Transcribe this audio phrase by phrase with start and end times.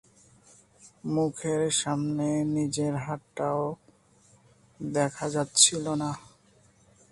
[1.05, 3.63] মুখের সামনে নিজের হাতটাও
[4.79, 6.11] দেখা যাচ্ছিল না।